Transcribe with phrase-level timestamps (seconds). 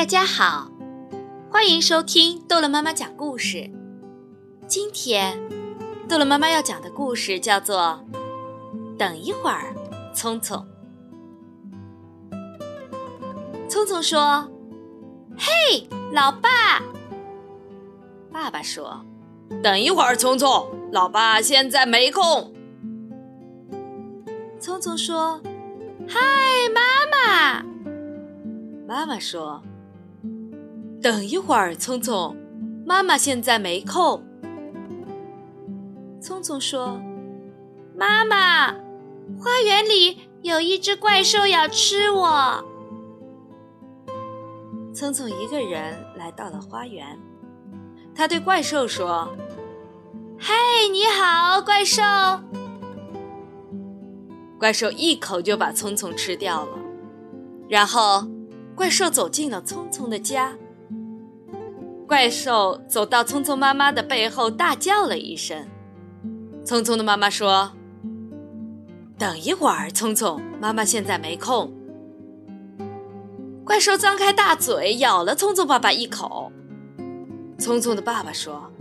[0.00, 0.70] 大家好，
[1.52, 3.70] 欢迎收听逗乐妈妈讲故事。
[4.66, 5.38] 今天，
[6.08, 8.02] 逗乐妈妈要讲的故事叫做
[8.96, 9.74] 《等一会儿，
[10.14, 10.66] 聪聪》。
[13.68, 14.50] 聪聪说
[15.36, 16.80] ：“嘿，老爸！”
[18.32, 19.04] 爸爸说
[19.62, 22.54] ：“等一会儿，聪聪，老爸现在没空。”
[24.58, 25.42] 聪聪说
[26.08, 26.18] ：“嗨，
[26.74, 26.80] 妈
[27.12, 27.62] 妈！”
[28.88, 29.62] 妈妈说
[31.02, 32.36] ：“等一会儿，聪聪，
[32.84, 34.22] 妈妈现在没空。”
[36.20, 37.00] 聪聪说
[37.96, 38.72] ：“妈妈，
[39.38, 42.62] 花园里有一只怪兽要吃我。”
[44.94, 47.18] 聪聪一个人来到了花园，
[48.14, 49.34] 他对怪兽说
[50.38, 50.52] ：“嘿，
[50.92, 52.02] 你好，怪兽！”
[54.58, 56.78] 怪兽一口就把聪聪吃掉了，
[57.66, 58.26] 然后
[58.74, 60.54] 怪兽走进了聪聪的家。
[62.10, 65.68] 怪兽走到聪聪妈妈的背后，大叫了一声。
[66.64, 67.70] 聪聪的妈妈说
[69.16, 71.72] ：“等一会儿，聪聪，妈妈现在没空。”
[73.64, 76.50] 怪兽张开大嘴，咬了聪聪爸爸一口。
[77.60, 78.72] 聪聪的爸爸说：“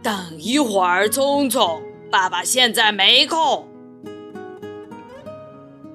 [0.00, 3.66] 等一会儿，聪聪，爸爸现在没空。”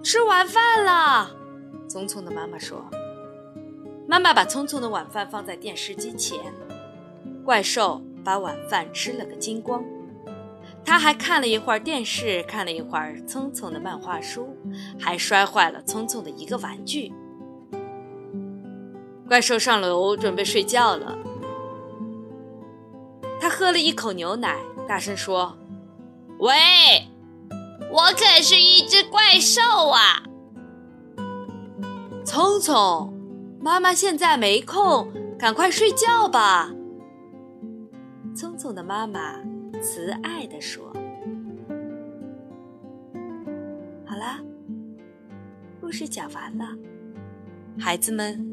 [0.04, 1.32] 吃完饭了，
[1.88, 2.86] 聪聪的妈妈说
[4.14, 6.40] ：“妈妈把聪聪的晚饭放在电视机前，
[7.44, 9.84] 怪兽把晚饭吃了个精光。
[10.86, 14.56] 他还看了一会儿电视，看了一会儿聪聪的漫画书，
[15.00, 17.12] 还摔坏了聪聪的一个玩具。”
[19.28, 21.18] 怪兽上楼准备睡觉了，
[23.42, 25.58] 他喝了一口牛奶，大声说
[26.38, 26.54] ：“喂！”
[27.90, 30.22] 我可是一只怪兽啊！
[32.24, 33.13] 聪聪，
[33.64, 36.70] 妈妈现在没空，赶快睡觉吧。
[38.36, 39.42] 聪聪的妈妈
[39.82, 40.94] 慈爱地说
[44.06, 44.42] ：“好啦，
[45.80, 46.66] 故事讲完了，
[47.80, 48.46] 孩子们，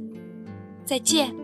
[0.84, 1.34] 再见。”